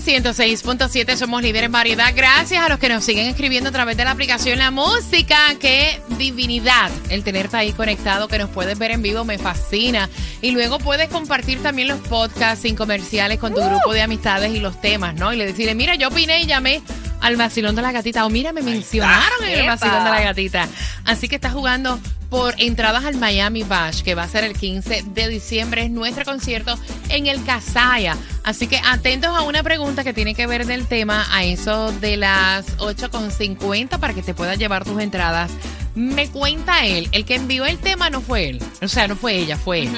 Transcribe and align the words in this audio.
106.7 0.00 1.16
somos 1.16 1.42
líderes 1.42 1.66
en 1.66 1.72
variedad. 1.72 2.12
Gracias 2.14 2.64
a 2.64 2.68
los 2.68 2.78
que 2.78 2.88
nos 2.88 3.04
siguen 3.04 3.26
escribiendo 3.26 3.68
a 3.68 3.72
través 3.72 3.96
de 3.96 4.04
la 4.04 4.12
aplicación 4.12 4.58
La 4.58 4.70
Música. 4.70 5.36
Qué 5.60 6.00
divinidad 6.18 6.90
el 7.10 7.22
tenerte 7.22 7.56
ahí 7.56 7.72
conectado, 7.72 8.26
que 8.26 8.38
nos 8.38 8.50
puedes 8.50 8.78
ver 8.78 8.90
en 8.90 9.02
vivo, 9.02 9.24
me 9.24 9.38
fascina. 9.38 10.08
Y 10.40 10.52
luego 10.52 10.78
puedes 10.78 11.08
compartir 11.08 11.62
también 11.62 11.88
los 11.88 12.00
podcasts 12.00 12.62
sin 12.62 12.76
comerciales 12.76 13.38
con 13.38 13.54
tu 13.54 13.60
grupo 13.60 13.92
de 13.92 14.02
amistades 14.02 14.52
y 14.54 14.60
los 14.60 14.80
temas, 14.80 15.14
¿no? 15.14 15.32
Y 15.32 15.36
le 15.36 15.46
decirle, 15.46 15.74
mira, 15.74 15.94
yo 15.94 16.08
opiné 16.08 16.40
y 16.40 16.46
llamé 16.46 16.82
al 17.20 17.36
vacilón 17.36 17.76
de 17.76 17.82
la 17.82 17.92
gatita. 17.92 18.24
O 18.24 18.30
mira, 18.30 18.52
me 18.52 18.62
mencionaron 18.62 19.44
en 19.44 19.60
el 19.60 19.66
vacilón 19.66 20.04
de 20.04 20.10
la 20.10 20.20
gatita. 20.22 20.68
Así 21.04 21.28
que 21.28 21.36
estás 21.36 21.52
jugando 21.52 22.00
por 22.30 22.54
entradas 22.58 23.04
al 23.04 23.16
Miami 23.16 23.64
Bash, 23.64 24.02
que 24.02 24.14
va 24.14 24.22
a 24.22 24.28
ser 24.28 24.44
el 24.44 24.54
15 24.56 25.02
de 25.02 25.28
diciembre. 25.28 25.82
Es 25.82 25.90
nuestro 25.90 26.24
concierto 26.24 26.78
en 27.08 27.26
el 27.26 27.44
Casaya. 27.44 28.16
Así 28.44 28.68
que 28.68 28.80
atentos 28.84 29.36
a 29.36 29.42
una 29.42 29.62
pregunta 29.62 30.04
que 30.04 30.14
tiene 30.14 30.34
que 30.34 30.46
ver 30.46 30.64
del 30.64 30.86
tema 30.86 31.26
a 31.30 31.44
eso 31.44 31.92
de 31.92 32.16
las 32.16 32.78
8.50 32.78 33.98
para 33.98 34.14
que 34.14 34.22
te 34.22 34.32
puedas 34.32 34.58
llevar 34.58 34.84
tus 34.84 35.00
entradas. 35.02 35.50
Me 35.96 36.28
cuenta 36.28 36.86
él, 36.86 37.08
el 37.10 37.24
que 37.24 37.34
envió 37.34 37.66
el 37.66 37.78
tema 37.78 38.08
no 38.08 38.20
fue 38.20 38.48
él. 38.48 38.62
O 38.80 38.88
sea, 38.88 39.08
no 39.08 39.16
fue 39.16 39.34
ella, 39.34 39.56
fue 39.56 39.82
él. 39.82 39.90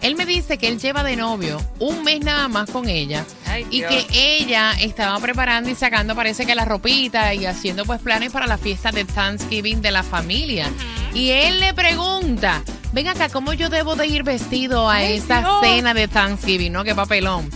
Él 0.00 0.16
me 0.16 0.26
dice 0.26 0.58
que 0.58 0.68
él 0.68 0.78
lleva 0.78 1.02
de 1.02 1.16
novio 1.16 1.58
un 1.78 2.04
mes 2.04 2.20
nada 2.20 2.46
más 2.48 2.68
con 2.68 2.90
ella 2.90 3.24
Ay, 3.46 3.66
y 3.70 3.80
que 3.80 4.06
ella 4.12 4.72
estaba 4.78 5.18
preparando 5.18 5.70
y 5.70 5.74
sacando 5.74 6.14
parece 6.14 6.44
que 6.44 6.54
la 6.54 6.66
ropita 6.66 7.32
y 7.32 7.46
haciendo 7.46 7.86
pues 7.86 8.02
planes 8.02 8.30
para 8.30 8.46
la 8.46 8.58
fiesta 8.58 8.90
de 8.90 9.06
Thanksgiving 9.06 9.80
de 9.80 9.90
la 9.90 10.02
familia. 10.02 10.70
Y 11.14 11.30
él 11.30 11.60
le 11.60 11.72
pregunta, 11.74 12.62
ven 12.92 13.06
acá, 13.08 13.28
¿cómo 13.28 13.52
yo 13.52 13.68
debo 13.70 13.94
de 13.96 14.06
ir 14.08 14.24
vestido 14.24 14.88
a 14.90 14.94
Ay, 14.96 15.14
esta 15.14 15.40
Dios. 15.40 15.54
cena 15.62 15.94
de 15.94 16.08
Thanksgiving? 16.08 16.72
¿No? 16.72 16.82
Qué 16.84 16.94
papelón. 16.94 17.48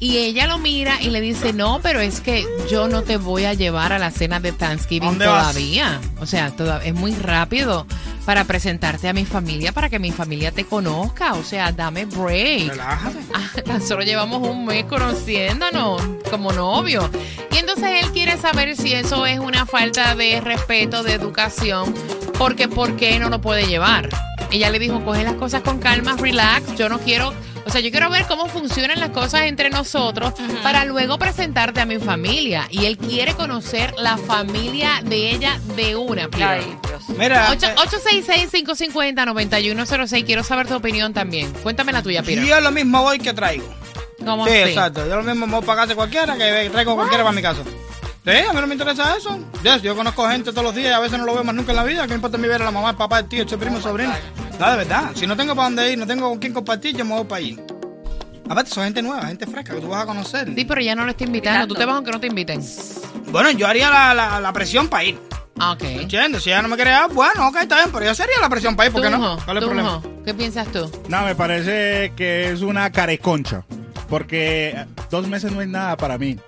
Y 0.00 0.18
ella 0.18 0.46
lo 0.46 0.58
mira 0.58 0.98
y 1.02 1.08
le 1.10 1.20
dice, 1.20 1.52
no, 1.52 1.80
pero 1.82 1.98
es 2.00 2.20
que 2.20 2.46
yo 2.70 2.86
no 2.86 3.02
te 3.02 3.16
voy 3.16 3.46
a 3.46 3.54
llevar 3.54 3.92
a 3.92 3.98
la 3.98 4.12
cena 4.12 4.38
de 4.38 4.52
Thanksgiving 4.52 5.18
todavía. 5.18 6.00
O 6.20 6.26
sea, 6.26 6.50
toda- 6.54 6.84
es 6.84 6.94
muy 6.94 7.12
rápido 7.16 7.84
para 8.24 8.44
presentarte 8.44 9.08
a 9.08 9.12
mi 9.12 9.24
familia, 9.24 9.72
para 9.72 9.88
que 9.88 9.98
mi 9.98 10.12
familia 10.12 10.52
te 10.52 10.64
conozca. 10.64 11.32
O 11.34 11.42
sea, 11.42 11.72
dame 11.72 12.04
break. 12.04 12.68
Relájate. 12.68 13.18
Ah, 13.34 13.48
tan 13.64 13.82
solo 13.82 14.02
llevamos 14.04 14.46
un 14.46 14.66
mes 14.66 14.84
conociéndonos 14.84 16.00
como 16.30 16.52
novio. 16.52 17.10
Y 17.50 17.56
entonces 17.56 18.04
él 18.04 18.12
quiere 18.12 18.36
saber 18.38 18.76
si 18.76 18.92
eso 18.92 19.26
es 19.26 19.40
una 19.40 19.66
falta 19.66 20.14
de 20.14 20.40
respeto, 20.40 21.02
de 21.02 21.14
educación, 21.14 21.92
porque 22.38 22.68
¿por 22.68 22.96
qué 22.96 23.18
no 23.18 23.28
lo 23.28 23.40
puede 23.40 23.66
llevar? 23.66 24.08
Ella 24.50 24.70
le 24.70 24.78
dijo, 24.78 25.04
coge 25.04 25.24
las 25.24 25.34
cosas 25.34 25.60
con 25.62 25.78
calma, 25.78 26.16
relax, 26.18 26.74
yo 26.76 26.88
no 26.88 26.98
quiero, 27.00 27.34
o 27.66 27.70
sea, 27.70 27.82
yo 27.82 27.90
quiero 27.90 28.08
ver 28.08 28.24
cómo 28.26 28.46
funcionan 28.46 28.98
las 28.98 29.10
cosas 29.10 29.42
entre 29.42 29.68
nosotros 29.68 30.32
para 30.62 30.86
luego 30.86 31.18
presentarte 31.18 31.82
a 31.82 31.86
mi 31.86 31.98
familia. 31.98 32.66
Y 32.70 32.86
él 32.86 32.96
quiere 32.96 33.34
conocer 33.34 33.92
la 33.98 34.16
familia 34.16 35.02
de 35.04 35.30
ella 35.32 35.60
de 35.76 35.96
una. 35.96 36.30
Ay, 36.40 36.62
Dios. 36.86 37.02
Mira, 37.18 37.50
Ocho- 37.52 37.66
eh, 37.66 37.74
866-550-9106. 37.76 40.24
Quiero 40.24 40.42
saber 40.44 40.66
tu 40.66 40.76
opinión 40.76 41.12
también. 41.12 41.52
Cuéntame 41.62 41.92
la 41.92 42.02
tuya, 42.02 42.22
Peter. 42.22 42.42
yo 42.44 42.58
lo 42.60 42.70
mismo 42.70 43.02
voy 43.02 43.18
que 43.18 43.34
traigo. 43.34 43.66
¿Cómo 44.24 44.46
Sí, 44.46 44.52
así? 44.52 44.70
exacto. 44.70 45.06
Yo 45.06 45.16
lo 45.16 45.22
mismo 45.22 45.46
voy 45.46 45.62
para 45.66 45.82
casa 45.82 45.94
cualquiera 45.94 46.34
que 46.36 46.70
traigo 46.72 46.94
cualquiera 46.96 47.22
para 47.24 47.34
mi 47.36 47.42
casa. 47.42 47.60
Sí, 48.28 48.36
a 48.46 48.52
mí 48.52 48.60
no 48.60 48.66
me 48.66 48.74
interesa 48.74 49.16
eso. 49.16 49.38
Yes, 49.62 49.80
yo 49.80 49.96
conozco 49.96 50.28
gente 50.28 50.50
todos 50.50 50.62
los 50.64 50.74
días 50.74 50.90
y 50.90 50.92
a 50.92 50.98
veces 51.00 51.18
no 51.18 51.24
lo 51.24 51.32
veo 51.32 51.44
más 51.44 51.54
nunca 51.54 51.72
en 51.72 51.76
la 51.76 51.84
vida. 51.84 52.06
¿Qué 52.06 52.12
importa 52.12 52.36
mi 52.36 52.46
ver 52.46 52.60
a 52.60 52.66
la 52.66 52.70
mamá, 52.70 52.90
el 52.90 52.96
papá, 52.96 53.20
el 53.20 53.26
tío, 53.28 53.42
el 53.42 53.58
primo, 53.58 53.78
el 53.78 53.82
sobrino? 53.82 54.12
No, 54.60 54.70
de 54.70 54.76
verdad. 54.76 55.12
Si 55.14 55.26
no 55.26 55.34
tengo 55.34 55.54
para 55.54 55.68
dónde 55.68 55.92
ir, 55.92 55.98
no 55.98 56.06
tengo 56.06 56.28
con 56.28 56.38
quién 56.38 56.52
compartir, 56.52 56.94
yo 56.94 57.06
me 57.06 57.14
voy 57.14 57.24
para 57.24 57.38
allí. 57.38 57.58
Aparte, 58.50 58.70
son 58.70 58.84
gente 58.84 59.00
nueva, 59.00 59.26
gente 59.26 59.46
fresca 59.46 59.74
que 59.74 59.80
tú 59.80 59.88
vas 59.88 60.02
a 60.02 60.06
conocer. 60.06 60.52
Sí, 60.54 60.64
pero 60.66 60.80
ya 60.82 60.94
no 60.94 61.04
lo 61.04 61.10
está 61.12 61.24
invitando. 61.24 61.66
Tú 61.66 61.74
te 61.74 61.86
vas 61.86 61.94
aunque 61.94 62.10
no 62.10 62.20
te 62.20 62.26
inviten. 62.26 62.62
Bueno, 63.30 63.50
yo 63.52 63.66
haría 63.66 63.88
la, 63.88 64.12
la, 64.12 64.40
la 64.40 64.52
presión 64.52 64.88
para 64.88 65.04
ir. 65.04 65.18
Ah, 65.58 65.72
ok. 65.72 65.82
¿Entiendes? 65.84 66.42
Si 66.42 66.50
ella 66.50 66.60
no 66.60 66.68
me 66.68 66.76
quiere 66.76 66.90
dar, 66.90 67.10
bueno, 67.10 67.48
ok, 67.48 67.56
está 67.62 67.76
bien, 67.76 67.90
pero 67.92 68.04
yo 68.04 68.14
sería 68.14 68.40
la 68.42 68.48
presión 68.50 68.76
para 68.76 68.88
ir, 68.88 68.92
¿por 68.92 69.02
qué 69.02 69.10
no? 69.10 69.38
¿Cuál 69.44 69.56
es 69.56 69.62
el 69.62 69.68
problema? 69.68 70.02
¿Qué 70.24 70.34
piensas 70.34 70.68
tú? 70.68 70.90
No, 71.08 71.22
me 71.22 71.34
parece 71.34 72.12
que 72.14 72.52
es 72.52 72.60
una 72.60 72.90
careconcha. 72.92 73.64
Porque 74.08 74.86
dos 75.10 75.26
meses 75.28 75.50
no 75.52 75.62
es 75.62 75.68
nada 75.68 75.96
para 75.96 76.16
mí. 76.18 76.38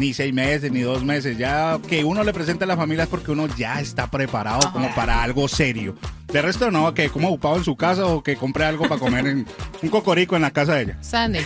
Ni 0.00 0.14
seis 0.14 0.32
meses, 0.32 0.72
ni 0.72 0.80
dos 0.80 1.04
meses. 1.04 1.36
Ya 1.36 1.78
que 1.86 2.04
uno 2.04 2.24
le 2.24 2.32
presente 2.32 2.64
a 2.64 2.66
la 2.66 2.74
familia 2.74 3.04
es 3.04 3.10
porque 3.10 3.32
uno 3.32 3.46
ya 3.54 3.82
está 3.82 4.10
preparado 4.10 4.72
como 4.72 4.92
para 4.94 5.22
algo 5.22 5.46
serio. 5.46 5.94
De 6.32 6.40
resto 6.40 6.70
no, 6.70 6.94
que 6.94 7.10
como 7.10 7.28
ocupado 7.28 7.58
en 7.58 7.64
su 7.64 7.76
casa 7.76 8.06
o 8.06 8.22
que 8.22 8.34
compre 8.34 8.64
algo 8.64 8.88
para 8.88 8.98
comer 8.98 9.26
en 9.26 9.46
un 9.82 9.88
cocorico 9.90 10.36
en 10.36 10.42
la 10.42 10.52
casa 10.52 10.76
de 10.76 10.82
ella. 10.84 10.98
Sandy. 11.02 11.40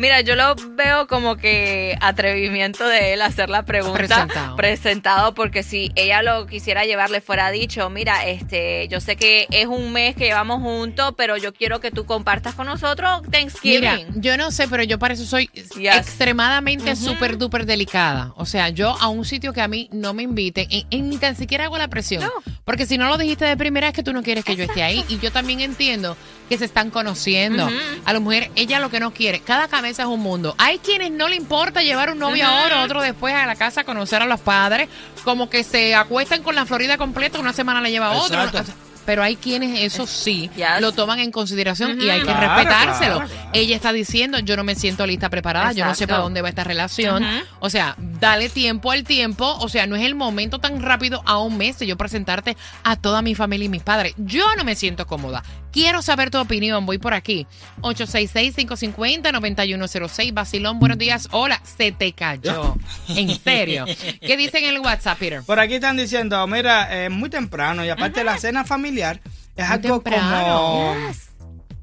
Mira, 0.00 0.22
yo 0.22 0.34
lo 0.34 0.54
veo 0.76 1.06
como 1.06 1.36
que 1.36 1.94
atrevimiento 2.00 2.88
de 2.88 3.12
él 3.12 3.20
hacer 3.20 3.50
la 3.50 3.64
pregunta 3.66 3.98
Presentado. 3.98 4.56
presentado, 4.56 5.34
porque 5.34 5.62
si 5.62 5.92
ella 5.94 6.22
lo 6.22 6.46
quisiera 6.46 6.84
llevar, 6.86 7.10
le 7.10 7.20
fuera 7.20 7.50
dicho, 7.50 7.90
mira, 7.90 8.26
este, 8.26 8.88
yo 8.88 9.00
sé 9.00 9.16
que 9.16 9.46
es 9.50 9.66
un 9.66 9.92
mes 9.92 10.16
que 10.16 10.24
llevamos 10.24 10.62
juntos, 10.62 11.12
pero 11.18 11.36
yo 11.36 11.52
quiero 11.52 11.80
que 11.80 11.90
tú 11.90 12.06
compartas 12.06 12.54
con 12.54 12.66
nosotros 12.66 13.20
Thanksgiving. 13.30 13.80
Mira, 13.80 13.98
yo 14.16 14.38
no 14.38 14.50
sé, 14.50 14.68
pero 14.68 14.82
yo 14.84 14.98
para 14.98 15.12
eso 15.12 15.26
soy 15.26 15.50
Yes. 15.76 15.96
extremadamente 15.98 16.96
súper 16.96 17.36
duper 17.36 17.66
delicada. 17.66 18.32
O 18.36 18.46
sea, 18.46 18.70
yo 18.70 18.96
a 19.00 19.08
un 19.08 19.26
sitio 19.26 19.52
que 19.52 19.60
a 19.60 19.68
mí 19.68 19.90
no 19.92 20.14
me 20.14 20.22
inviten, 20.22 20.66
en, 20.70 20.86
en- 20.90 21.10
ni 21.10 21.18
tan 21.18 21.36
siquiera 21.36 21.64
hago 21.64 21.76
la 21.76 21.88
presión. 21.88 22.22
No. 22.22 22.30
Porque 22.64 22.86
si 22.86 22.98
no 22.98 23.08
lo 23.08 23.18
dijiste 23.18 23.44
de 23.44 23.56
primera 23.56 23.88
es 23.88 23.94
que 23.94 24.02
tú 24.02 24.12
no 24.12 24.22
quieres 24.22 24.44
que 24.44 24.54
yo 24.56 24.64
esté 24.64 24.82
ahí. 24.82 25.04
Y 25.08 25.18
yo 25.18 25.32
también 25.32 25.60
entiendo 25.60 26.16
que 26.48 26.58
se 26.58 26.64
están 26.64 26.90
conociendo. 26.90 27.68
A 28.04 28.12
la 28.12 28.20
mujer, 28.20 28.50
ella 28.54 28.80
lo 28.80 28.90
que 28.90 29.00
no 29.00 29.12
quiere, 29.12 29.40
cada 29.40 29.68
cabeza 29.68 30.02
es 30.02 30.08
un 30.08 30.20
mundo. 30.20 30.54
Hay 30.58 30.78
quienes 30.78 31.10
no 31.10 31.28
le 31.28 31.36
importa 31.36 31.82
llevar 31.82 32.10
un 32.10 32.18
novio 32.18 32.46
ahora, 32.46 32.82
otro 32.82 33.00
después 33.02 33.34
a 33.34 33.46
la 33.46 33.56
casa 33.56 33.82
a 33.82 33.84
conocer 33.84 34.22
a 34.22 34.26
los 34.26 34.40
padres, 34.40 34.88
como 35.24 35.48
que 35.48 35.64
se 35.64 35.94
acuestan 35.94 36.42
con 36.42 36.54
la 36.54 36.66
Florida 36.66 36.98
completa, 36.98 37.38
una 37.38 37.52
semana 37.52 37.80
le 37.80 37.90
lleva 37.90 38.08
a 38.08 38.12
otro. 38.12 38.42
Exacto. 38.42 38.72
Pero 39.06 39.22
hay 39.22 39.36
quienes, 39.36 39.80
eso 39.80 40.06
sí, 40.06 40.50
Yes. 40.56 40.80
lo 40.80 40.92
toman 40.92 41.18
en 41.20 41.30
consideración 41.32 42.00
y 42.00 42.10
hay 42.10 42.20
que 42.20 42.26
Claro, 42.26 42.40
respetárselo. 42.56 43.14
claro, 43.16 43.30
claro. 43.30 43.50
Ella 43.52 43.74
está 43.76 43.92
diciendo, 43.92 44.38
yo 44.40 44.56
no 44.56 44.64
me 44.64 44.74
siento 44.74 45.06
lista 45.06 45.28
preparada, 45.30 45.72
yo 45.72 45.84
no 45.84 45.94
sé 45.94 46.06
para 46.06 46.20
dónde 46.22 46.42
va 46.42 46.48
esta 46.48 46.64
relación. 46.64 47.24
O 47.60 47.70
sea, 47.70 47.94
dale 47.98 48.48
tiempo 48.48 48.90
al 48.92 49.04
tiempo. 49.04 49.56
O 49.60 49.68
sea, 49.68 49.86
no 49.86 49.96
es 49.96 50.04
el 50.04 50.14
momento 50.14 50.58
tan 50.58 50.80
rápido 50.82 51.22
a 51.26 51.38
un 51.38 51.56
mes 51.56 51.78
de 51.78 51.86
yo 51.86 51.96
presentarte 51.96 52.56
a 52.84 52.96
toda 52.96 53.22
mi 53.22 53.34
familia 53.34 53.66
y 53.66 53.68
mis 53.68 53.82
padres. 53.82 54.14
Yo 54.18 54.44
no 54.56 54.64
me 54.64 54.74
siento 54.74 55.06
cómoda. 55.06 55.42
Quiero 55.72 56.02
saber 56.02 56.30
tu 56.30 56.38
opinión. 56.38 56.84
Voy 56.86 56.98
por 56.98 57.14
aquí. 57.14 57.46
866-550-9106. 57.82 60.32
Basilón, 60.34 60.78
buenos 60.78 60.98
días. 60.98 61.28
Hola, 61.30 61.60
se 61.64 61.92
te 61.92 62.12
cayó. 62.12 62.76
En 63.08 63.28
serio. 63.40 63.86
¿Qué 64.20 64.36
dicen 64.36 64.64
en 64.64 64.74
el 64.76 64.80
WhatsApp, 64.80 65.18
Peter? 65.18 65.42
Por 65.42 65.58
aquí 65.60 65.74
están 65.74 65.96
diciendo, 65.96 66.46
mira, 66.46 67.04
es 67.04 67.10
muy 67.10 67.28
temprano 67.30 67.84
y 67.84 67.88
aparte 67.90 68.22
la 68.24 68.38
cena 68.38 68.64
familiar 68.64 69.20
es 69.56 69.66
Muy 69.66 69.74
algo 69.76 70.00
temprano. 70.00 70.46
como 70.46 70.96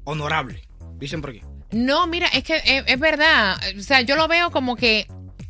honorable. 0.04 0.62
Dicen 0.98 1.20
por 1.20 1.30
aquí. 1.30 1.42
No, 1.70 2.06
mira, 2.06 2.28
es 2.28 2.44
que 2.44 2.56
es, 2.56 2.82
es 2.86 2.98
verdad. 2.98 3.58
O 3.78 3.82
sea, 3.82 4.00
yo 4.00 4.16
lo 4.16 4.26
veo 4.26 4.50
como 4.50 4.74
que 4.74 5.06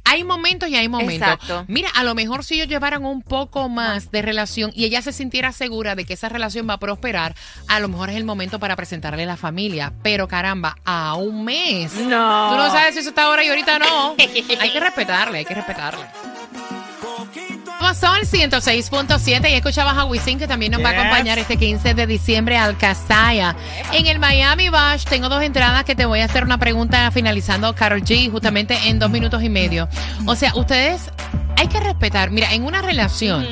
hay 0.09 0.25
momentos 0.25 0.69
y 0.69 0.77
hay 0.77 0.89
momentos. 0.89 1.29
Exacto. 1.29 1.65
Mira, 1.69 1.91
a 1.91 2.03
lo 2.03 2.15
mejor 2.15 2.43
si 2.43 2.55
ellos 2.55 2.69
llevaran 2.69 3.05
un 3.05 3.23
poco 3.23 3.69
más 3.69 4.11
de 4.11 4.23
relación 4.23 4.73
y 4.75 4.85
ella 4.85 5.03
se 5.03 5.13
sintiera 5.13 5.53
segura 5.53 5.95
de 5.95 6.05
que 6.05 6.15
esa 6.15 6.29
relación 6.29 6.69
va 6.69 6.75
a 6.75 6.79
prosperar, 6.79 7.35
a 7.69 7.79
lo 7.79 7.89
mejor 7.89 8.11
es 8.11 8.17
el 8.17 8.25
momento 8.25 8.59
para 8.59 8.75
presentarle 8.75 9.25
a 9.25 9.27
la 9.27 9.37
familia. 9.37 9.93
Pero 10.03 10.27
caramba, 10.27 10.77
a 10.85 11.15
un 11.15 11.45
mes. 11.45 11.93
No. 11.95 12.51
Tú 12.51 12.57
no 12.57 12.71
sabes 12.71 12.95
si 12.95 13.01
eso 13.01 13.11
está 13.11 13.25
ahora 13.25 13.45
y 13.45 13.49
ahorita 13.49 13.79
no. 13.79 14.15
hay 14.19 14.71
que 14.71 14.81
respetarle, 14.81 15.39
hay 15.39 15.45
que 15.45 15.55
respetarle. 15.55 16.07
Son 17.95 18.21
106.7 18.21 19.51
y 19.51 19.55
escuchabas 19.55 19.97
a 19.97 20.05
Wisin 20.05 20.39
que 20.39 20.47
también 20.47 20.73
nos 20.73 20.85
va 20.85 20.91
a 20.91 20.93
acompañar 20.93 21.39
este 21.39 21.57
15 21.57 21.95
de 21.95 22.07
diciembre 22.07 22.59
al 22.59 22.77
Casaya. 22.77 23.57
En 23.93 24.07
el 24.07 24.19
Miami 24.19 24.69
Bash 24.69 25.05
tengo 25.05 25.31
dos 25.31 25.43
entradas 25.43 25.85
que 25.85 25.95
te 25.95 26.05
voy 26.05 26.21
a 26.21 26.27
hacer 26.27 26.45
una 26.45 26.59
pregunta 26.59 27.11
finalizando 27.11 27.75
Carol 27.75 28.03
G 28.03 28.31
justamente 28.31 28.77
en 28.89 28.99
dos 28.99 29.11
minutos 29.11 29.43
y 29.43 29.49
medio. 29.49 29.89
O 30.27 30.37
sea, 30.37 30.55
ustedes 30.55 31.11
hay 31.57 31.69
que 31.69 31.81
respetar. 31.81 32.31
Mira, 32.31 32.53
en 32.53 32.65
una 32.65 32.83
relación 32.83 33.45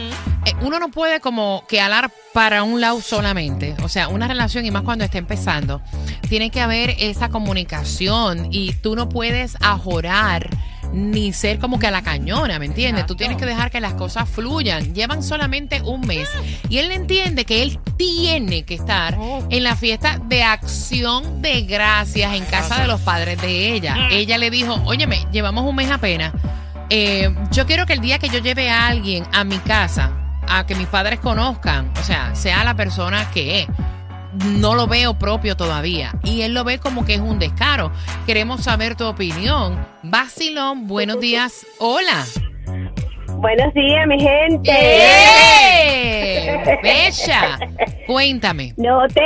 eh, 0.47 0.55
uno 0.61 0.79
no 0.79 0.91
puede 0.91 1.21
como 1.21 1.65
que 1.67 1.81
alar 1.81 2.11
para 2.35 2.63
un 2.63 2.81
lado 2.81 3.01
solamente. 3.01 3.75
O 3.83 3.89
sea, 3.89 4.09
una 4.09 4.29
relación 4.29 4.67
y 4.67 4.71
más 4.71 4.83
cuando 4.83 5.05
está 5.05 5.19
empezando, 5.19 5.81
tiene 6.29 6.51
que 6.51 6.61
haber 6.61 6.95
esa 6.99 7.31
comunicación 7.31 8.49
y 8.53 8.75
tú 8.75 8.97
no 8.97 9.09
puedes 9.09 9.57
ajorar 9.61 10.51
ni 10.97 11.33
ser 11.33 11.59
como 11.59 11.79
que 11.79 11.87
a 11.87 11.91
la 11.91 12.03
cañona, 12.03 12.59
¿me 12.59 12.67
entiendes? 12.67 13.07
Tú 13.07 13.15
tienes 13.15 13.37
que 13.37 13.45
dejar 13.45 13.71
que 13.71 13.81
las 13.81 13.93
cosas 13.95 14.29
fluyan. 14.29 14.95
Llevan 14.95 15.23
solamente 15.23 15.83
un 15.83 16.01
mes 16.01 16.29
y 16.69 16.79
él 16.79 16.91
entiende 16.91 17.45
que 17.45 17.63
él 17.63 17.79
tiene 17.97 18.65
que 18.65 18.75
estar 18.75 19.17
en 19.51 19.63
la 19.63 19.77
fiesta 19.77 20.19
de 20.27 20.43
acción 20.43 21.43
de 21.43 21.63
gracias 21.63 22.33
en 22.35 22.45
casa 22.47 22.81
de 22.81 22.87
los 22.89 23.01
padres 23.03 23.41
de 23.43 23.75
ella. 23.75 24.09
Ella 24.11 24.39
le 24.39 24.51
dijo, 24.51 24.75
óyeme, 24.87 25.27
llevamos 25.33 25.65
un 25.65 25.77
mes 25.77 25.91
apenas. 25.91 26.33
eh, 26.89 27.35
yo 27.53 27.67
quiero 27.67 27.85
que 27.85 27.93
el 27.93 28.01
día 28.01 28.19
que 28.19 28.29
yo 28.29 28.39
lleve 28.39 28.71
a 28.71 28.87
alguien 28.87 29.25
a 29.33 29.45
mi 29.45 29.59
casa, 29.59 30.13
a 30.49 30.65
que 30.67 30.75
mis 30.77 30.87
padres 30.87 31.19
conozcan, 31.21 31.93
o 32.01 32.03
sea, 32.05 32.35
sea 32.35 32.65
la 32.65 32.75
persona 32.75 33.31
que 33.33 33.61
es. 33.63 33.67
No 34.45 34.75
lo 34.75 34.87
veo 34.87 35.19
propio 35.19 35.57
todavía. 35.57 36.13
Y 36.25 36.43
él 36.43 36.55
lo 36.55 36.65
ve 36.65 36.79
como 36.79 37.05
que 37.05 37.15
es 37.15 37.21
un 37.21 37.39
descaro. 37.39 37.93
Queremos 38.27 38.63
saber 38.65 38.97
tu 38.97 39.07
opinión. 39.07 39.79
Basilón, 40.03 40.87
buenos 40.87 41.21
días. 41.21 41.67
Hola. 41.79 42.25
Buenos 43.39 43.73
días, 43.75 44.07
mi 44.07 44.19
gente. 44.19 44.71
¡Eh! 44.73 46.79
Bella. 46.83 47.59
Cuéntame. 48.07 48.73
No 48.77 49.07
te, 49.09 49.23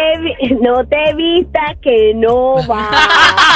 no 0.61 0.85
te 0.87 1.15
vista 1.15 1.61
que 1.83 2.13
no 2.15 2.57
va. 2.69 2.91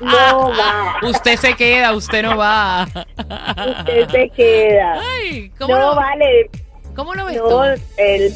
No 0.00 0.50
va. 0.50 0.96
Usted 1.02 1.36
se 1.36 1.54
queda, 1.54 1.92
usted 1.92 2.22
no 2.22 2.36
va. 2.36 2.86
Usted 2.86 4.08
se 4.10 4.30
queda. 4.30 5.00
Ay, 5.00 5.50
¿cómo, 5.58 5.74
No 5.74 5.80
lo, 5.80 5.94
vale. 5.96 6.50
¿cómo 6.94 7.14
lo 7.14 7.24
ves 7.24 7.36
No, 7.36 7.48
tú? 7.48 7.62
el, 7.96 8.32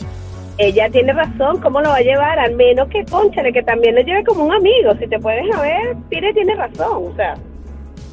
ella 0.58 0.88
tiene 0.90 1.12
razón. 1.12 1.60
¿Cómo 1.60 1.80
lo 1.80 1.88
va 1.90 1.96
a 1.96 2.00
llevar? 2.02 2.38
Al 2.38 2.54
menos 2.54 2.88
que, 2.88 3.04
conchale, 3.04 3.52
que 3.52 3.62
también 3.62 3.94
lo 3.94 4.02
lleve 4.02 4.24
como 4.24 4.44
un 4.44 4.52
amigo. 4.54 4.92
Si 4.98 5.06
te 5.08 5.18
puedes 5.18 5.44
ver, 5.60 5.96
Pire 6.08 6.32
tiene 6.34 6.54
razón. 6.54 7.12
O 7.12 7.16
sea, 7.16 7.34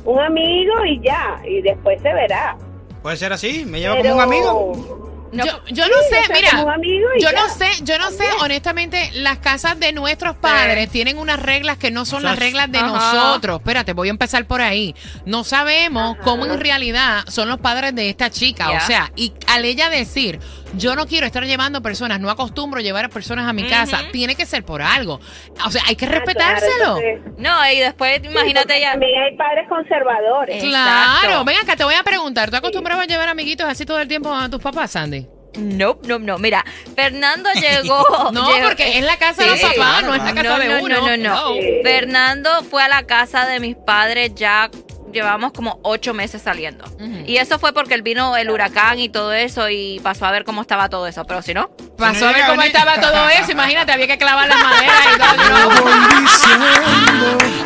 un 0.06 0.20
amigo 0.20 0.74
y 0.86 1.00
ya. 1.02 1.42
Y 1.48 1.62
después 1.62 2.02
se 2.02 2.14
verá. 2.14 2.58
Puede 3.02 3.18
ser 3.18 3.32
así, 3.34 3.66
me 3.66 3.80
lleva 3.80 3.96
Pero- 3.96 4.10
como 4.12 4.16
un 4.18 4.22
amigo. 4.24 5.10
yo, 5.32 5.44
yo 5.72 5.88
no 5.88 5.94
Sí, 6.10 6.10
sé, 6.10 6.20
o 6.22 6.26
sea, 6.26 6.36
mira, 6.36 6.78
yo 7.20 7.30
ya. 7.30 7.32
no 7.34 7.48
sé, 7.50 7.68
yo 7.84 7.98
no 8.00 8.10
sé, 8.10 8.26
honestamente, 8.42 9.12
las 9.14 9.38
casas 9.38 9.80
de 9.80 9.94
nuestros 9.94 10.36
padres 10.38 10.90
tienen 10.90 11.18
unas 11.20 11.40
reglas 11.42 11.78
que 11.78 11.92
no 11.92 12.04
son 12.04 12.24
las 12.24 12.38
reglas 12.40 12.70
de 12.72 12.80
Ajá. 12.80 12.88
nosotros. 12.88 13.60
Espérate, 13.60 13.94
voy 13.94 14.08
a 14.08 14.12
empezar 14.12 14.46
por 14.48 14.62
ahí. 14.62 14.96
No 15.26 15.44
sabemos 15.44 16.18
cómo 16.24 16.46
en 16.46 16.60
realidad 16.60 17.24
son 17.28 17.48
los 17.48 17.60
padres 17.60 17.94
de 17.96 18.10
esta 18.10 18.30
chica. 18.32 18.72
O 18.72 18.80
sea, 18.82 19.12
y 19.16 19.32
al 19.48 19.64
ella 19.66 19.90
decir, 19.90 20.40
yo 20.76 20.96
no 20.96 21.08
quiero 21.08 21.26
estar 21.26 21.44
llevando 21.46 21.82
personas, 21.82 22.20
no 22.20 22.30
acostumbro 22.30 22.80
llevar 22.82 23.06
a 23.06 23.10
personas 23.10 23.48
a 23.48 23.54
mi 23.54 23.68
casa, 23.68 24.02
tiene 24.12 24.36
que 24.36 24.46
ser 24.46 24.64
por 24.64 24.82
algo. 24.82 25.20
O 25.66 25.72
sea, 25.72 25.82
hay 25.88 25.96
que 25.96 26.06
Ah, 26.06 26.10
claro, 26.10 26.26
respetárselo. 26.26 26.98
entonces- 26.98 27.34
No, 27.40 27.72
y 27.72 27.80
después, 27.80 28.22
imagínate 28.24 28.80
ya. 28.80 28.92
También 28.92 29.22
hay 29.24 29.36
padres 29.38 29.68
conservadores. 29.70 30.64
Claro, 30.64 31.22
Exacto. 31.24 31.46
ven 31.46 31.58
acá, 31.62 31.76
te 31.76 31.84
voy 31.84 31.96
a 31.96 32.04
preguntar, 32.04 32.50
¿tú 32.52 32.58
acostumbrabas 32.58 33.04
a 33.06 33.08
llevar 33.08 33.30
amiguitos 33.30 33.68
así 33.68 33.86
todo 33.86 34.00
el 34.00 34.08
tiempo 34.08 34.34
a 34.34 34.50
tus 34.50 34.62
papás, 34.62 34.92
Sandy? 34.92 35.28
No, 35.58 35.98
no, 36.06 36.20
no. 36.20 36.38
Mira, 36.38 36.64
Fernando 36.96 37.50
llegó. 37.56 38.32
No, 38.32 38.54
llegó- 38.54 38.68
porque 38.68 39.00
es 39.00 39.04
la 39.04 39.18
casa 39.18 39.44
de 39.44 39.50
los 39.50 39.60
papás, 39.60 39.76
claro, 39.76 40.08
no 40.08 40.14
es 40.16 40.24
la 40.24 40.34
casa 40.36 40.44
no, 40.50 40.60
de 40.60 40.68
no, 40.70 40.84
uno. 40.84 40.96
no, 41.02 41.18
no, 41.18 41.18
no. 41.18 41.54
Sí. 41.54 41.80
Fernando 41.84 42.64
fue 42.70 42.84
a 42.84 42.88
la 42.88 43.04
casa 43.08 43.48
de 43.48 43.60
mis 43.60 43.76
padres 43.76 44.36
ya 44.36 44.70
llevamos 45.12 45.52
como 45.52 45.80
ocho 45.84 46.14
meses 46.14 46.42
saliendo. 46.42 46.86
Y 47.26 47.38
eso 47.38 47.60
fue 47.60 47.74
porque 47.74 47.94
él 47.94 48.02
vino 48.02 48.36
el 48.38 48.50
huracán 48.50 49.00
y 49.00 49.10
todo 49.10 49.34
eso 49.34 49.70
y 49.70 50.00
pasó 50.02 50.26
a 50.26 50.32
ver 50.32 50.44
cómo 50.44 50.62
estaba 50.62 50.90
todo 50.90 51.08
eso. 51.08 51.26
Pero 51.26 51.42
si 51.42 51.54
no, 51.54 51.70
Pasó 52.00 52.30
a 52.30 52.32
ver 52.32 52.46
cómo 52.48 52.62
estaba 52.62 52.96
todo 53.00 53.28
eso. 53.30 53.52
Imagínate, 53.60 53.92
había 53.92 54.08
que 54.08 54.18
clavar 54.18 54.48
las 54.48 54.58
maderas 54.58 55.06
y 55.14 55.18
todo. 55.20 55.36
¿no? 55.50 55.60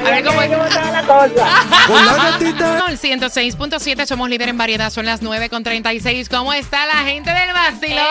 A 0.07 0.11
ver 0.11 0.23
cómo 0.25 0.41
¿Cómo 0.43 0.65
está 0.65 0.91
la 0.91 1.03
cosa? 1.03 1.47
No, 1.87 2.87
el 2.87 2.99
106.7, 2.99 4.05
somos 4.05 4.29
líder 4.29 4.49
en 4.49 4.57
variedad, 4.57 4.89
son 4.89 5.05
las 5.05 5.21
9.36. 5.21 6.27
¿Cómo 6.29 6.51
está 6.53 6.85
la 6.85 7.03
gente 7.05 7.31
del 7.31 7.53
vacilón? 7.53 8.03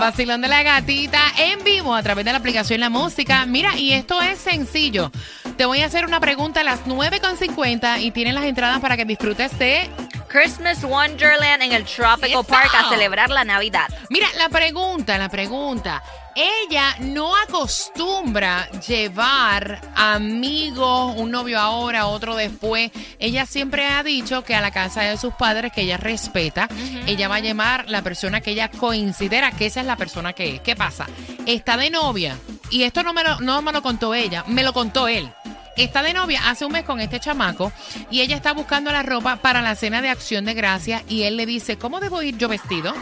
Vacilón 0.00 0.40
de 0.40 0.48
la 0.48 0.62
gatita 0.62 1.20
en 1.38 1.62
vivo 1.64 1.94
a 1.94 2.02
través 2.02 2.24
de 2.24 2.32
la 2.32 2.38
aplicación 2.38 2.80
La 2.80 2.90
Música. 2.90 3.46
Mira, 3.46 3.76
y 3.76 3.92
esto 3.92 4.20
es 4.20 4.38
sencillo. 4.38 5.12
Te 5.60 5.66
voy 5.66 5.82
a 5.82 5.86
hacer 5.88 6.06
una 6.06 6.20
pregunta 6.20 6.62
a 6.62 6.64
las 6.64 6.86
9.50 6.86 8.00
y 8.00 8.12
tienes 8.12 8.32
las 8.32 8.44
entradas 8.44 8.80
para 8.80 8.96
que 8.96 9.04
disfrutes 9.04 9.58
de 9.58 9.90
Christmas 10.26 10.82
Wonderland 10.82 11.62
en 11.62 11.72
el 11.72 11.84
Tropical 11.84 12.30
Eso. 12.30 12.44
Park 12.44 12.70
a 12.74 12.88
celebrar 12.88 13.28
la 13.28 13.44
Navidad. 13.44 13.86
Mira, 14.08 14.26
la 14.38 14.48
pregunta, 14.48 15.18
la 15.18 15.28
pregunta. 15.28 16.02
Ella 16.34 16.96
no 17.00 17.36
acostumbra 17.36 18.70
llevar 18.88 19.82
amigos, 19.96 21.12
un 21.18 21.30
novio 21.30 21.58
ahora, 21.58 22.06
otro 22.06 22.36
después. 22.36 22.90
Ella 23.18 23.44
siempre 23.44 23.84
ha 23.86 24.02
dicho 24.02 24.42
que 24.42 24.54
a 24.54 24.62
la 24.62 24.70
casa 24.70 25.02
de 25.02 25.18
sus 25.18 25.34
padres, 25.34 25.72
que 25.74 25.82
ella 25.82 25.98
respeta, 25.98 26.70
ella 27.06 27.28
va 27.28 27.34
a 27.34 27.40
llamar 27.40 27.90
la 27.90 28.00
persona 28.00 28.40
que 28.40 28.52
ella 28.52 28.70
considera 28.70 29.52
que 29.52 29.66
esa 29.66 29.80
es 29.80 29.86
la 29.86 29.96
persona 29.96 30.32
que 30.32 30.54
es. 30.54 30.60
¿Qué 30.62 30.74
pasa? 30.74 31.06
Está 31.44 31.76
de 31.76 31.90
novia, 31.90 32.38
y 32.70 32.84
esto 32.84 33.02
no 33.02 33.12
me 33.12 33.24
lo, 33.24 33.40
no 33.40 33.60
me 33.60 33.72
lo 33.72 33.82
contó 33.82 34.14
ella, 34.14 34.42
me 34.46 34.62
lo 34.62 34.72
contó 34.72 35.06
él. 35.06 35.30
Está 35.76 36.02
de 36.02 36.12
novia 36.12 36.48
hace 36.48 36.64
un 36.64 36.72
mes 36.72 36.84
con 36.84 37.00
este 37.00 37.20
chamaco 37.20 37.72
y 38.10 38.20
ella 38.20 38.36
está 38.36 38.52
buscando 38.52 38.92
la 38.92 39.02
ropa 39.02 39.36
para 39.36 39.62
la 39.62 39.74
cena 39.74 40.02
de 40.02 40.08
acción 40.08 40.44
de 40.44 40.54
gracia 40.54 41.02
y 41.08 41.22
él 41.22 41.36
le 41.36 41.46
dice, 41.46 41.78
¿cómo 41.78 42.00
debo 42.00 42.22
ir 42.22 42.36
yo 42.36 42.48
vestido? 42.48 42.92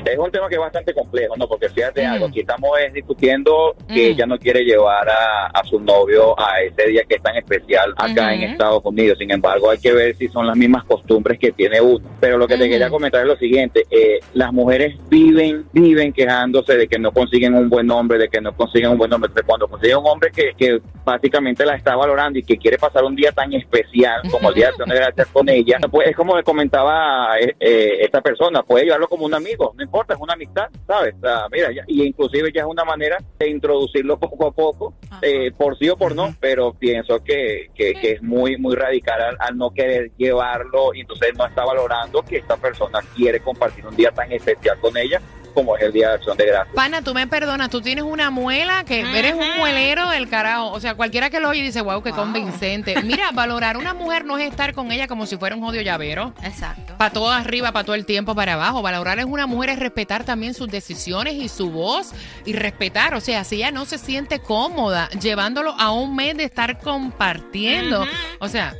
es 0.05 0.19
un 0.19 0.31
tema 0.31 0.49
que 0.49 0.55
es 0.57 0.61
bastante 0.61 0.93
complejo, 0.95 1.37
¿no? 1.37 1.49
Porque 1.49 1.69
fíjate 1.69 2.07
Mm. 2.07 2.11
algo, 2.13 2.27
aquí 2.27 2.41
estamos 2.41 2.71
es 2.87 2.93
discutiendo 2.93 3.75
que 3.89 4.09
Mm. 4.09 4.13
ella 4.13 4.27
no 4.27 4.39
quiere 4.39 4.63
llevar 4.65 5.09
a, 5.09 5.47
a 5.47 5.65
su 5.65 5.81
novio 5.81 6.39
a 6.39 6.61
ese 6.63 6.89
día 6.89 7.03
que 7.09 7.17
es 7.17 7.23
tan 7.23 7.37
especial 7.37 7.93
acá 7.97 8.35
en. 8.35 8.41
Estados 8.51 8.83
Unidos. 8.85 9.19
Sin 9.19 9.31
embargo, 9.31 9.71
hay 9.71 9.79
que 9.79 9.93
ver 9.93 10.17
si 10.17 10.27
son 10.29 10.47
las 10.47 10.57
mismas 10.57 10.85
costumbres 10.85 11.39
que 11.39 11.53
tiene 11.53 11.81
uno. 11.81 12.05
Pero 12.21 12.37
lo 12.39 12.47
que 12.49 12.57
te 12.57 12.69
quería 12.69 12.91
comentar 12.91 13.21
es 13.23 13.27
lo 13.29 13.37
siguiente, 13.37 13.85
eh, 13.91 14.19
las 14.35 14.53
mujeres 14.53 14.97
viven, 15.09 15.67
viven 15.73 16.13
quejándose 16.13 16.77
de 16.77 16.89
que 16.89 16.99
no 16.99 17.13
consiguen 17.13 17.55
un 17.55 17.69
buen 17.69 17.89
hombre, 17.91 18.19
de 18.19 18.29
que 18.29 18.41
no 18.41 18.55
consiguen 18.57 18.91
un 18.91 18.99
buen 18.99 19.13
hombre. 19.13 19.29
Entonces, 19.29 19.47
cuando 19.47 19.69
consiguen 19.69 19.99
un 19.99 20.07
hombre 20.07 20.31
que, 20.35 20.53
que 20.57 20.81
básicamente 21.05 21.65
la 21.65 21.75
está 21.77 21.97
valorando 21.97 22.39
y 22.39 22.43
que 22.43 22.57
quiere 22.57 22.79
pasar 22.79 23.05
un 23.05 23.15
día 23.17 23.33
tan 23.33 23.53
especial 23.53 24.21
como 24.31 24.49
el 24.51 24.55
Día 24.55 24.67
de 24.67 24.71
Acción 24.71 24.89
de 24.89 24.95
Gracias 24.97 25.27
con 25.29 25.49
ella, 25.49 25.79
pues 25.91 26.09
es 26.09 26.17
como 26.17 26.37
le 26.37 26.43
comentaba 26.43 27.39
eh, 27.39 27.55
eh, 27.59 27.99
esta 28.01 28.21
persona, 28.21 28.63
puede 28.63 28.85
llevarlo 28.85 29.09
como 29.09 29.25
un 29.27 29.35
amigo, 29.35 29.73
no 29.77 29.83
importa, 29.83 30.15
es 30.15 30.21
una 30.21 30.35
amistad, 30.35 30.69
¿sabes? 30.87 31.15
O 31.17 31.21
sea, 31.21 31.47
mira, 31.51 31.73
ya- 31.73 31.85
y 31.87 32.03
inclusive 32.05 32.51
ya 32.55 32.63
es 32.63 32.67
una 32.67 32.85
manera 32.85 33.19
de 33.39 33.49
introducirlo 33.49 34.19
poco 34.19 34.47
a 34.47 34.53
poco, 34.53 34.95
eh, 35.23 35.51
por 35.57 35.77
sí 35.79 35.89
o 35.89 35.97
por 35.97 36.15
no, 36.15 36.35
pero 36.41 36.73
pienso 36.75 37.23
que, 37.25 37.69
que, 37.75 37.95
que 37.95 38.13
es 38.13 38.23
muy 38.23 38.57
muy 38.57 38.75
radical 38.77 39.21
al, 39.21 39.37
al 39.41 39.57
no 39.57 39.71
querer 39.71 40.11
llevarlo 40.17 40.95
y 40.95 41.01
entonces 41.01 41.31
no 41.37 41.47
está 41.47 41.65
valorando 41.65 42.23
que 42.23 42.37
esta 42.39 42.57
persona 42.57 43.01
quiere 43.17 43.41
compartir 43.41 43.87
un 43.87 43.97
día 43.97 44.11
tan 44.13 44.31
especial 44.33 44.79
con 44.81 44.97
ella 44.97 45.21
como 45.53 45.77
es 45.77 45.83
el 45.83 45.93
Día 45.93 46.09
de 46.09 46.15
Acción 46.15 46.37
de 46.37 46.47
Gracias. 46.47 46.75
Pana, 46.75 47.03
tú 47.03 47.15
me 47.15 47.27
perdonas, 47.27 47.71
tú 47.71 47.81
tienes 47.81 48.05
una 48.05 48.31
muela 48.31 48.85
que 48.85 49.01
eres 49.01 49.35
un 49.35 49.59
muelero 49.59 50.09
del 50.11 50.29
carajo. 50.29 50.71
O 50.73 50.81
sea, 50.81 50.95
cualquiera 50.95 51.31
que 51.31 51.41
lo 51.41 51.49
oye 51.49 51.63
dice, 51.63 51.81
wow, 51.81 52.03
qué 52.03 52.13
convincente. 52.13 53.01
Mira, 53.03 53.31
valorar 53.33 53.77
una 53.77 53.95
mujer 53.95 54.25
no 54.25 54.39
es 54.39 54.49
estar 54.51 54.75
con 54.75 54.93
ella 54.93 55.07
como 55.09 55.27
si 55.27 55.37
fuera 55.37 55.57
un 55.57 55.63
jodido 55.63 55.83
llavero. 55.83 56.35
Exacto. 56.43 56.95
Para 56.97 57.13
todo 57.13 57.31
arriba, 57.31 57.73
para 57.73 57.85
todo 57.85 57.95
el 57.95 58.07
tiempo, 58.07 58.35
para 58.35 58.55
abajo. 58.55 58.83
Valorar 58.83 59.19
es 59.19 59.25
una 59.25 59.47
mujer 59.47 59.71
es 59.71 59.79
respetar 59.79 60.25
también 60.25 60.55
sus 60.55 60.69
decisiones 60.69 61.35
y 61.35 61.49
su 61.49 61.71
voz 61.71 62.13
y 62.45 62.53
respetar. 62.53 63.15
O 63.15 63.21
sea, 63.21 63.45
si 63.45 63.57
ella 63.57 63.71
no 63.71 63.85
se 63.85 63.99
siente 63.99 64.41
cómoda 64.41 65.09
llevándolo 65.11 65.75
a 65.79 65.93
un 65.93 66.15
mes 66.17 66.37
de 66.37 66.45
estar 66.45 66.79
compartiendo. 66.79 68.07
O 68.39 68.49
sea, 68.49 68.75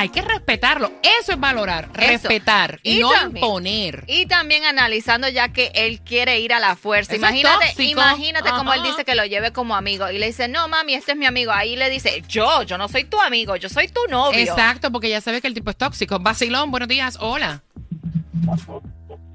hay 0.00 0.08
que 0.08 0.22
respetarlo. 0.22 0.90
Eso 1.20 1.32
es 1.32 1.38
valorar, 1.40 1.90
Eso. 1.98 2.08
respetar 2.28 2.80
y, 2.82 2.96
Y 2.96 3.00
no 3.00 3.10
también- 3.10 3.44
imponer. 3.44 4.04
Y 4.06 4.24
también 4.24 4.64
analizando 4.64 5.28
ya 5.28 5.52
que 5.52 5.70
él 5.74 6.00
quiere 6.00 6.40
ir 6.40 6.54
a 6.54 6.58
la 6.58 6.74
fuerza. 6.74 7.12
Eso 7.12 7.20
imagínate, 7.20 7.66
imagínate 7.84 8.48
como 8.50 8.72
él 8.72 8.82
dice 8.82 9.04
que 9.04 9.14
lo 9.14 9.26
lleve 9.26 9.52
como 9.52 9.76
amigo 9.76 10.10
y 10.10 10.18
le 10.18 10.26
dice, 10.26 10.48
no 10.48 10.68
mami, 10.68 10.94
este 10.94 11.12
es 11.12 11.18
mi 11.18 11.26
amigo. 11.26 11.52
Ahí 11.52 11.76
le 11.76 11.90
dice, 11.90 12.22
yo, 12.28 12.62
yo 12.62 12.78
no 12.78 12.88
soy 12.88 13.04
tu 13.04 13.20
amigo, 13.20 13.56
yo 13.56 13.68
soy 13.68 13.88
tu 13.88 14.00
novio. 14.08 14.40
Exacto, 14.40 14.90
porque 14.90 15.10
ya 15.10 15.20
sabe 15.20 15.42
que 15.42 15.48
el 15.48 15.54
tipo 15.54 15.68
es 15.70 15.76
tóxico. 15.76 16.18
Vacilón, 16.18 16.70
buenos 16.70 16.88
días, 16.88 17.18
hola. 17.20 17.62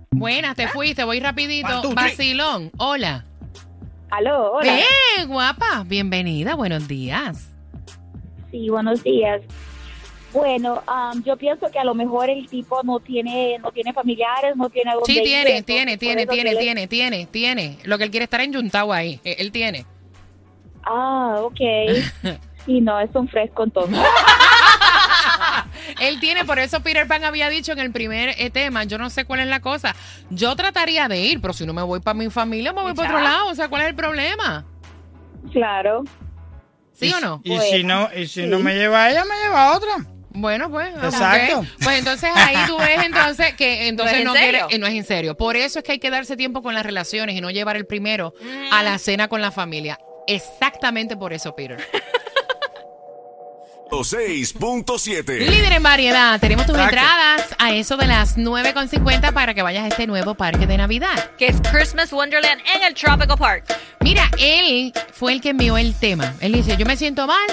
Buenas, 0.10 0.55
te 0.55 0.67
fuiste, 0.69 1.03
voy 1.03 1.19
rapidito. 1.19 1.67
One, 1.67 1.81
two, 1.84 1.93
three. 1.93 2.10
Vacilón, 2.10 2.72
hola. 2.77 3.24
Aló, 4.10 4.53
hola. 4.53 4.79
¡Eh, 4.79 5.25
guapa! 5.27 5.84
Bienvenida, 5.86 6.55
buenos 6.55 6.88
días. 6.88 7.50
Sí, 8.50 8.69
buenos 8.69 9.03
días. 9.03 9.41
Bueno, 10.36 10.84
am, 10.86 11.24
yo 11.24 11.38
pienso 11.38 11.72
que 11.72 11.80
a 11.80 11.86
lo 11.86 11.96
mejor 11.96 12.30
el 12.30 12.48
tipo 12.50 12.84
no 12.84 13.00
tiene 13.00 13.58
no 13.60 13.72
tiene 13.72 13.94
familiares, 13.94 14.58
no 14.58 14.70
tiene 14.70 14.92
Sí, 15.06 15.22
tiene, 15.24 15.63
tiene, 15.63 15.98
tiene, 15.98 16.27
tiene, 16.27 16.56
tiene, 16.58 16.88
tiene, 16.88 17.25
tiene. 17.27 17.77
Lo 17.86 17.98
que 17.98 18.04
él 18.04 18.12
quiere 18.12 18.25
es 18.25 18.27
estar 18.27 18.42
enyuntado 18.42 18.92
ahí. 18.92 19.22
Eh, 19.24 19.38
Él 19.39 19.54
tiene. 19.54 19.86
Ah, 20.84 21.39
ok. 21.42 21.60
Sí, 22.65 22.82
no, 22.82 23.00
es 23.00 23.13
un 23.13 23.27
fresco 23.27 23.63
entonces. 23.63 23.96
Él 26.00 26.20
tiene, 26.20 26.46
por 26.46 26.58
eso 26.58 26.82
Peter 26.82 27.08
Pan 27.08 27.24
había 27.24 27.48
dicho 27.48 27.72
en 27.72 27.77
el 27.77 27.92
primer 27.92 28.30
eh, 28.39 28.50
tema, 28.50 28.86
yo 28.86 28.98
no 28.98 29.12
sé 29.12 29.25
cuál 29.25 29.42
es 29.42 29.46
la 29.46 29.60
cosa. 29.60 29.96
Yo 30.32 30.56
trataría 30.56 31.08
de 31.08 31.20
ir, 31.20 31.42
pero 31.42 31.54
si 31.54 31.68
no 31.68 31.74
me 31.74 31.84
voy 31.84 32.00
para 32.00 32.15
mi 32.15 32.27
familia, 32.32 32.74
me 32.74 32.82
voy 32.82 32.96
para 32.96 33.10
otro 33.10 33.22
lado. 33.22 33.50
O 33.50 33.54
sea, 33.54 33.70
¿cuál 33.70 33.84
es 33.84 33.89
el 33.89 33.96
problema? 33.96 34.65
Claro. 35.51 36.06
¿Sí 36.94 37.08
Y- 37.10 37.13
o 37.13 37.20
no? 37.20 37.42
Y 37.44 37.60
si 37.60 37.84
no, 37.84 38.10
y 38.15 38.25
si 38.25 38.48
no 38.48 38.58
me 38.58 38.74
lleva 38.74 39.04
a 39.04 39.12
ella, 39.12 39.25
me 39.25 39.36
lleva 39.44 39.65
a 39.68 39.77
otra. 39.77 39.92
Bueno, 40.36 40.70
pues. 40.70 40.94
Exacto. 40.96 41.65
Pues 41.84 42.00
entonces 42.00 42.30
ahí 42.36 42.58
tú 42.68 42.77
ves 42.77 43.04
entonces 43.04 43.54
que 43.56 43.88
entonces 43.88 44.18
en 44.18 44.24
no, 44.25 44.34
serio? 44.34 44.68
quiere, 44.68 44.75
eh, 44.75 44.80
no 44.80 44.88
es 44.88 44.94
en 44.94 45.06
serio. 45.06 45.36
Por 45.36 45.56
eso 45.58 45.80
es 45.80 45.86
que 45.86 45.94
hay 45.94 46.00
que 46.00 46.10
darse 46.10 46.38
tiempo 46.38 46.62
con 46.62 46.74
las 46.74 46.86
relaciones 46.86 47.36
y 47.36 47.42
no 47.42 47.50
llevar 47.51 47.75
el 47.77 47.86
primero 47.86 48.34
a 48.72 48.84
la 48.84 48.98
cena 48.98 49.27
con 49.27 49.42
la 49.42 49.51
familia. 49.51 50.00
Exactamente 50.27 51.18
por 51.18 51.34
eso, 51.34 51.56
Peter. 51.56 51.86
6.7. 54.04 55.38
Líder 55.39 55.74
en 55.74 55.84
variedad, 55.84 56.39
tenemos 56.39 56.65
tus 56.65 56.75
Exacto. 56.75 56.96
entradas 56.98 57.56
a 57.58 57.74
eso 57.74 57.98
de 57.98 58.08
las 58.08 58.38
9.50 58.38 59.34
para 59.34 59.54
que 59.54 59.62
vayas 59.62 59.86
a 59.86 59.88
este 59.88 60.08
nuevo 60.08 60.36
parque 60.36 60.68
de 60.68 60.77
Navidad. 60.77 61.32
Que 61.38 61.48
es 61.48 61.58
Christmas 61.72 62.12
Wonderland 62.12 62.62
en 62.75 62.84
el 62.84 62.94
Tropical 62.94 63.38
Park. 63.38 63.65
Mira, 64.01 64.30
él 64.39 64.92
fue 65.13 65.34
el 65.34 65.42
que 65.42 65.50
envió 65.50 65.77
el 65.77 65.94
tema. 65.96 66.34
Él 66.42 66.54
dice, 66.54 66.75
yo 66.77 66.86
me 66.86 66.98
siento 66.98 67.27
mal, 67.27 67.46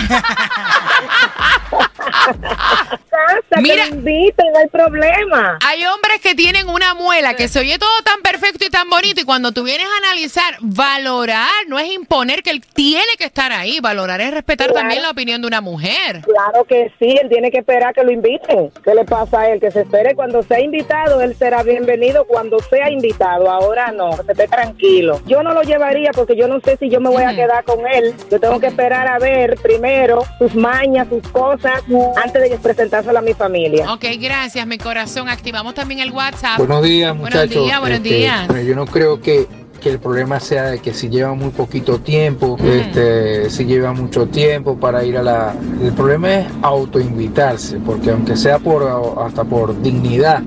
casa, 3.10 3.62
Mira. 3.62 3.86
no 3.89 4.60
hay 4.60 4.68
problema. 4.72 5.58
Hay 5.65 5.86
hombres 5.86 6.22
que 6.22 6.36
tienen 6.36 6.70
una 6.70 6.94
muela 6.94 7.36
que 7.36 7.48
se 7.48 7.60
oye 7.60 7.77
todo 7.77 7.89
tan 8.03 8.22
perfecto 8.22 8.65
y 8.65 8.70
tan 8.70 8.89
bonito 8.89 9.22
y 9.22 9.24
cuando 9.25 9.51
tú 9.51 9.63
vienes 9.63 9.88
a 9.88 9.98
analizar, 10.08 10.56
valorar 10.62 11.50
no 11.68 11.79
es 11.79 11.91
imponer 11.91 12.44
que 12.44 12.51
él 12.51 12.62
tiene 12.74 13.03
que 13.18 13.25
estar 13.25 13.51
ahí, 13.51 13.79
valorar 13.79 14.22
es 14.22 14.32
respetar 14.32 14.68
Claro. 14.70 14.82
también 14.82 15.01
la 15.01 15.10
opinión 15.12 15.41
de 15.41 15.48
una 15.48 15.62
mujer. 15.62 16.22
Claro 16.22 16.63
que 16.65 16.91
sí, 17.00 17.18
él 17.22 17.29
tiene 17.29 17.50
que 17.51 17.60
esperar 17.60 17.94
que 17.94 18.03
lo 18.03 18.12
inviten. 18.12 18.72
¿Qué 18.84 18.94
le 18.94 19.06
pasa 19.06 19.41
a 19.41 19.50
él? 19.50 19.60
Que 19.60 19.72
se 19.72 19.82
espere 19.82 20.15
cuando 20.15 20.44
sea 20.44 20.60
invitado, 20.60 21.22
él 21.22 21.36
será 21.36 21.63
bienvenido 21.63 22.25
cuando 22.25 22.60
sea 22.60 22.89
invitado. 22.89 23.50
Ahora 23.50 23.91
no, 23.91 24.12
que 24.25 24.32
esté 24.34 24.48
tranquilo. 24.48 25.22
Yo 25.25 25.44
no 25.44 25.53
lo 25.53 25.62
llevaría 25.63 26.12
porque 26.13 26.36
yo 26.36 26.48
no 26.48 26.60
sé 26.60 26.77
si 26.77 26.89
yo 26.89 27.00
me 27.00 27.10
voy 27.10 27.24
a 27.24 27.27
Ujú. 27.27 27.36
quedar 27.36 27.63
con 27.63 27.88
él. 27.88 28.13
Yo 28.29 28.39
tengo 28.39 28.60
que 28.60 28.68
esperar 28.68 29.08
a 29.08 29.18
ver 29.20 29.56
primero 29.62 30.24
sus 30.38 30.53
mañas, 30.56 31.08
sus 31.10 31.27
cosas, 31.29 31.82
antes 32.15 32.50
de 32.50 32.58
presentárselo 32.58 33.19
a 33.19 33.22
mi 33.22 33.34
familia. 33.34 33.91
Ok, 33.93 34.05
gracias, 34.19 34.65
mi 34.67 34.77
corazón. 34.77 35.29
Activamos 35.29 35.74
también 35.74 36.00
el 36.01 36.12
WhatsApp. 36.12 36.58
Buenos 36.58 36.84
días, 36.84 37.17
Buenos 37.17 37.39
muchachos. 37.41 37.63
días, 37.65 37.79
buenos 37.79 37.98
Este, 37.98 38.10
días. 38.15 38.48
bueno, 38.48 38.62
yo 38.63 38.75
no 38.75 38.86
creo 38.86 39.22
que, 39.22 39.48
que 39.81 39.89
el 39.89 40.00
problema 40.00 40.39
sea 40.39 40.63
de 40.65 40.79
que 40.79 40.93
si 40.93 41.10
lleva 41.10 41.34
muy 41.34 41.50
poquito 41.51 42.00
tiempo, 42.00 42.58
Mm. 42.60 42.67
este, 42.67 43.50
si 43.50 43.65
lleva 43.65 43.93
mucho 43.93 44.27
tiempo 44.27 44.77
para 44.77 45.03
ir 45.05 45.17
a 45.17 45.24
la... 45.24 45.55
El 45.81 45.93
problema 45.93 46.34
es 46.36 46.48
autoinvitarse, 46.62 47.77
porque 47.86 48.12
aunque 48.12 48.36
sea 48.36 48.60
por 48.60 48.84
hasta 49.25 49.43
por 49.43 49.81
dignidad, 49.81 50.41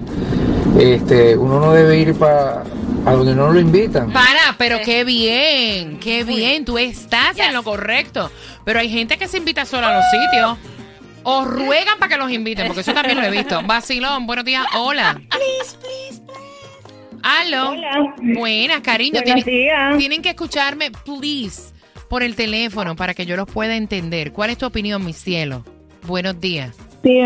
este, 0.79 1.37
uno 1.37 1.61
no 1.61 1.73
debe 1.73 1.99
ir 1.99 2.15
para 2.15 2.63
a 3.05 3.13
donde 3.15 3.35
no 3.35 3.51
lo 3.53 3.59
invitan. 3.59 4.13
Para, 4.13 4.55
pero 4.59 4.79
qué 4.85 5.03
bien, 5.03 5.99
qué 5.99 6.23
bien, 6.23 6.65
tú 6.65 6.79
estás 6.79 7.37
en 7.37 7.53
lo 7.53 7.65
correcto. 7.65 8.31
Pero 8.65 8.79
hay 8.79 8.89
gente 8.89 9.19
que 9.19 9.27
se 9.27 9.39
invita 9.39 9.65
sola 9.65 9.89
a 9.89 9.97
los 9.97 10.05
sitios. 10.11 10.57
O 11.25 11.45
ruegan 11.45 11.99
para 11.99 12.09
que 12.15 12.19
los 12.19 12.31
inviten, 12.33 12.67
porque 12.67 12.81
eso 12.81 12.93
también 12.95 13.19
lo 13.21 13.25
he 13.27 13.31
visto. 13.31 13.61
Vacilón, 13.65 14.27
buenos 14.27 14.45
días, 14.45 14.65
hola. 14.77 15.21
Aló. 17.23 17.71
Hola. 17.71 18.15
Buenas, 18.21 18.81
cariño. 18.81 19.21
Buenos 19.23 19.45
Tienen, 19.45 19.63
días. 19.65 19.99
tienen 19.99 20.23
que 20.23 20.31
escucharme, 20.31 20.91
please. 20.91 21.73
por 22.09 22.23
el 22.23 22.35
teléfono 22.37 22.95
para 22.97 23.15
que 23.15 23.25
yo 23.25 23.37
los 23.37 23.47
pueda 23.47 23.75
entender. 23.77 24.33
¿Cuál 24.33 24.51
es 24.51 24.59
tu 24.59 24.67
opinión, 24.67 25.05
mi 25.05 25.13
cielo? 25.13 25.65
Buenos 26.07 26.39
días. 26.41 26.77
Sí, 27.03 27.21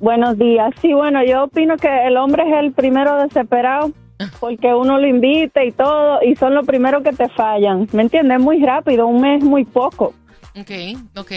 buenos 0.00 0.38
días. 0.38 0.72
Sí, 0.80 0.92
bueno, 0.94 1.22
yo 1.24 1.44
opino 1.44 1.76
que 1.76 1.88
el 2.06 2.16
hombre 2.16 2.44
es 2.48 2.54
el 2.58 2.72
primero 2.72 3.20
desesperado 3.22 3.90
porque 4.40 4.72
uno 4.72 4.98
lo 4.98 5.06
invita 5.06 5.64
y 5.64 5.72
todo 5.72 6.20
y 6.22 6.36
son 6.36 6.54
los 6.54 6.64
primeros 6.64 7.02
que 7.02 7.10
te 7.12 7.28
fallan. 7.30 7.88
¿Me 7.92 8.02
entiendes? 8.02 8.38
Es 8.38 8.42
muy 8.42 8.64
rápido, 8.64 9.06
un 9.08 9.20
mes 9.20 9.42
muy 9.42 9.64
poco. 9.64 10.14
Ok, 10.54 10.70
ok. 11.16 11.32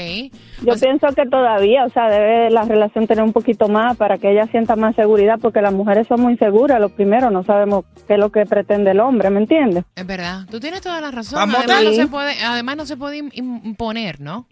Yo 0.63 0.73
pienso 0.79 1.07
que 1.15 1.25
todavía, 1.25 1.85
o 1.85 1.89
sea, 1.89 2.09
debe 2.09 2.49
la 2.49 2.63
relación 2.63 3.07
tener 3.07 3.23
un 3.23 3.31
poquito 3.33 3.67
más 3.69 3.95
para 3.97 4.17
que 4.17 4.31
ella 4.31 4.45
sienta 4.47 4.75
más 4.75 4.95
seguridad 4.95 5.39
porque 5.41 5.61
las 5.61 5.73
mujeres 5.73 6.07
son 6.07 6.21
muy 6.21 6.33
inseguras, 6.33 6.79
lo 6.81 6.89
primero, 6.89 7.29
no 7.31 7.43
sabemos 7.43 7.85
qué 8.07 8.13
es 8.15 8.19
lo 8.19 8.31
que 8.31 8.45
pretende 8.45 8.91
el 8.91 8.99
hombre, 8.99 9.29
¿me 9.29 9.39
entiendes? 9.39 9.85
Es 9.95 10.05
verdad. 10.05 10.41
Tú 10.51 10.59
tienes 10.59 10.81
toda 10.81 10.99
la 11.01 11.11
razón. 11.11 11.39
Además 11.39 11.65
no, 11.83 11.91
se 11.93 12.07
puede, 12.07 12.33
además 12.43 12.77
no 12.77 12.85
se 12.85 12.97
puede 12.97 13.19
im- 13.23 13.31
imponer, 13.63 14.19
¿no? 14.19 14.47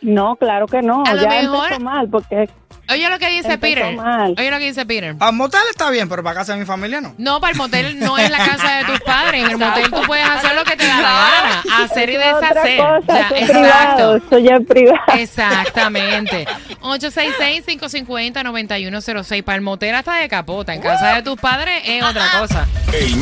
No, 0.00 0.36
claro 0.36 0.66
que 0.66 0.80
no, 0.82 1.02
A 1.06 1.14
lo 1.14 1.22
ya 1.22 1.28
mejor- 1.28 1.64
empezó 1.66 1.80
mal 1.80 2.08
porque 2.08 2.48
Oye 2.90 3.06
lo 3.10 3.18
que 3.18 3.28
dice 3.28 3.58
Peter. 3.58 3.94
mal. 3.96 4.34
Oye 4.38 4.50
lo 4.50 4.56
que 4.58 4.64
dice 4.64 4.86
Peter. 4.86 5.14
Para 5.16 5.30
motel 5.32 5.60
está 5.70 5.90
bien, 5.90 6.08
pero 6.08 6.22
para 6.22 6.36
casa 6.36 6.54
de 6.54 6.60
mi 6.60 6.64
familia 6.64 7.02
no. 7.02 7.14
No, 7.18 7.38
para 7.38 7.50
el 7.52 7.58
motel 7.58 7.98
no 7.98 8.16
es 8.16 8.30
la 8.30 8.38
casa 8.38 8.76
de 8.78 8.84
tus 8.84 8.98
padres. 9.00 9.44
En 9.44 9.50
el 9.50 9.58
motel 9.58 9.90
tú 9.90 10.00
puedes 10.06 10.26
hacer 10.26 10.54
lo 10.54 10.64
que 10.64 10.74
te 10.76 10.86
da 10.86 10.96
la 11.02 11.02
gana. 11.02 11.62
Hacer 11.84 12.08
y 12.08 12.16
deshacer. 12.16 12.78
cosa, 12.78 13.28
Ya, 13.30 13.36
exacto. 13.36 14.16
eso 14.16 14.38
ya 14.38 14.56
es 14.56 14.66
privado. 14.66 15.02
Exactamente. 15.18 16.46
866-550-9106. 16.80 19.42
Para 19.44 19.56
el 19.56 19.62
motel 19.62 19.94
hasta 19.94 20.14
de 20.16 20.28
capota. 20.30 20.72
En 20.72 20.80
casa 20.80 21.14
de 21.16 21.22
tus 21.22 21.38
padres 21.38 21.82
es 21.84 22.02
otra 22.02 22.24
cosa. 22.40 22.66
El 22.94 23.18